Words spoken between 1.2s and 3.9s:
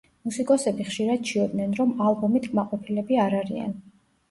ჩიოდნენ, რომ ალბომით კმაყოფილები არ არიან.